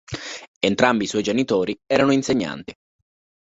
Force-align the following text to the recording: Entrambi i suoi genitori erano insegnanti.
Entrambi 0.57 1.03
i 1.03 1.07
suoi 1.07 1.21
genitori 1.21 1.79
erano 1.85 2.11
insegnanti. 2.11 2.73